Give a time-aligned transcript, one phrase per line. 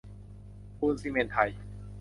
[0.77, 1.51] ปูนซิเมนต์ไทย